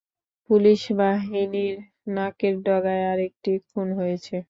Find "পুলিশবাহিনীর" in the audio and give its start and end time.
0.49-1.77